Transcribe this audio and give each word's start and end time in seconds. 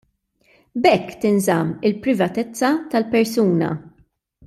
B'hekk 0.85 1.09
tinżamm 1.27 1.69
il-privatezza 1.91 2.69
tal-persuna. 2.91 3.71